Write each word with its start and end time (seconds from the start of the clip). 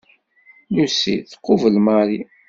Lucie 0.73 1.21
tqubel 1.31 1.75
Marie. 1.87 2.25